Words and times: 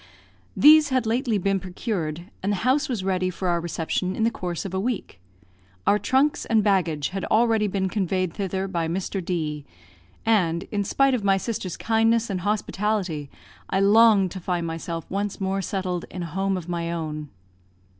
These 0.57 0.89
had 0.89 1.05
lately 1.05 1.37
been 1.37 1.59
procured, 1.59 2.31
and 2.41 2.51
the 2.51 2.55
house 2.65 2.89
was 2.89 3.01
to 3.01 3.05
be 3.05 3.09
ready 3.09 3.29
for 3.29 3.47
our 3.49 3.61
reception 3.61 4.15
in 4.15 4.23
the 4.23 4.31
course 4.31 4.65
of 4.65 4.73
a 4.73 4.79
week. 4.79 5.19
Our 5.85 5.99
trunks 5.99 6.43
and 6.43 6.63
baggage 6.63 7.09
had 7.09 7.23
already 7.25 7.67
been 7.67 7.87
conveyed 7.87 8.33
thither 8.33 8.67
by 8.67 8.87
Mr. 8.87 9.23
D; 9.23 9.63
and, 10.25 10.63
in 10.71 10.83
spite 10.83 11.13
of 11.13 11.23
my 11.23 11.37
sister's 11.37 11.77
kindness 11.77 12.31
and 12.31 12.41
hospitality, 12.41 13.29
I 13.69 13.79
longed 13.79 14.31
to 14.31 14.39
find 14.39 14.65
myself 14.65 15.05
once 15.07 15.39
more 15.39 15.61
settled 15.61 16.05
in 16.09 16.23
a 16.23 16.33
home 16.33 16.57
of 16.57 16.67
my 16.67 16.91
own. 16.91 17.29